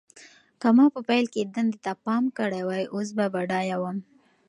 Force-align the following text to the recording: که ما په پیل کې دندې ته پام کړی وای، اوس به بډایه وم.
که 0.61 0.67
ما 0.75 0.85
په 0.95 0.99
پیل 1.07 1.25
کې 1.33 1.41
دندې 1.53 1.77
ته 1.85 1.91
پام 2.05 2.23
کړی 2.37 2.61
وای، 2.67 2.83
اوس 2.93 3.09
به 3.17 3.25
بډایه 3.33 3.77
وم. 3.79 3.97